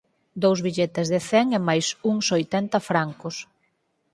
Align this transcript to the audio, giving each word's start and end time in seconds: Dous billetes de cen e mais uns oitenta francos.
Dous 0.43 0.59
billetes 0.67 1.07
de 1.13 1.19
cen 1.29 1.47
e 1.57 1.59
mais 1.67 1.85
uns 2.11 2.25
oitenta 2.37 2.77
francos. 2.89 3.35